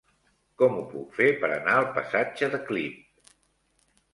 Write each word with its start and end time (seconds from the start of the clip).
Com 0.61 0.77
ho 0.77 0.85
puc 0.93 1.11
fer 1.17 1.27
per 1.43 1.51
anar 1.57 1.75
al 1.81 1.87
passatge 1.99 2.51
de 2.57 2.61
Clip? 2.71 3.37